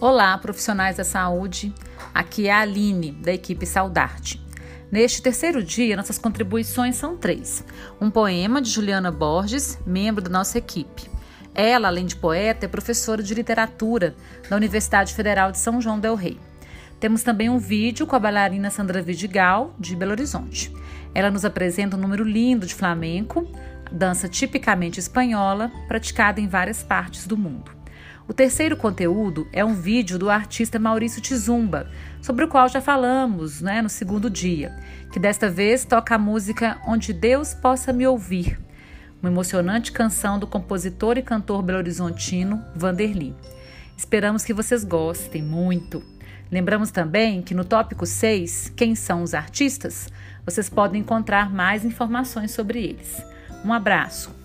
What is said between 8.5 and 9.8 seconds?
de Juliana Borges,